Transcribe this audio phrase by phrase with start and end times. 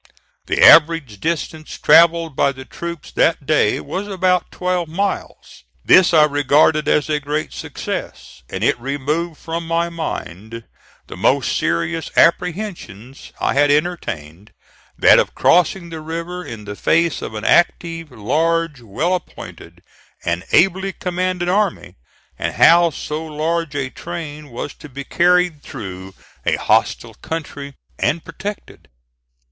[0.47, 5.63] The average distance travelled by the troops that day was about twelve miles.
[5.85, 10.63] This I regarded as a great success, and it removed from my mind
[11.05, 14.53] the most serious apprehensions I had entertained,
[14.97, 19.83] that of crossing the river in the face of an active, large, well appointed,
[20.25, 21.93] and ably commanded army,
[22.39, 28.25] and how so large a train was to be carried through a hostile country, and
[28.25, 28.87] protected.